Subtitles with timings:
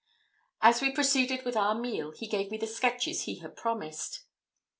[0.63, 4.23] As we proceeded with our meal, he gave me the sketches he had promised.